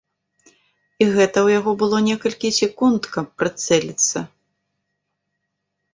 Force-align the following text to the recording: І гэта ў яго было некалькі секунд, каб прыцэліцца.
І 0.49 1.05
гэта 1.17 1.27
ў 1.45 1.47
яго 1.59 1.71
было 1.83 1.97
некалькі 2.09 2.53
секунд, 2.61 3.01
каб 3.19 3.25
прыцэліцца. 3.43 4.27